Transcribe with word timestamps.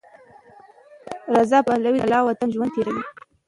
رضا 1.35 1.59
پهلوي 1.67 1.99
د 1.99 2.03
جلاوطنۍ 2.07 2.51
ژوند 2.55 2.71
تېروي. 2.75 3.03